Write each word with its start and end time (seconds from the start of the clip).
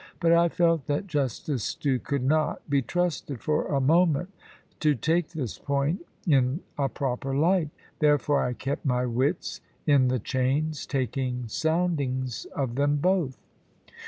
But 0.19 0.31
I 0.33 0.49
felt 0.49 0.87
that 0.87 1.05
Justice 1.05 1.63
Stew 1.63 1.99
could 1.99 2.23
not 2.23 2.67
be 2.67 2.81
trusted 2.81 3.39
for 3.39 3.67
a 3.67 3.79
moment 3.79 4.33
to 4.79 4.95
take 4.95 5.27
this 5.29 5.59
point 5.59 6.03
in 6.25 6.61
a 6.75 6.89
proper 6.89 7.35
light. 7.37 7.69
Therefore 7.99 8.43
I 8.43 8.53
kept 8.53 8.83
my 8.83 9.05
wits 9.05 9.61
in 9.85 10.07
the 10.07 10.17
chains, 10.17 10.87
taking 10.87 11.47
soundings 11.47 12.45
of 12.45 12.73
them 12.73 12.95
both. 12.95 13.37